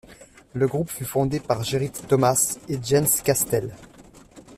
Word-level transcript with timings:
Le 0.55 0.67
groupe 0.67 0.89
fut 0.89 1.05
fondé 1.05 1.39
par 1.39 1.63
Gerrit 1.63 1.91
Thomas 1.91 2.57
et 2.67 2.79
Jens 2.81 3.21
Kästel. 3.23 3.71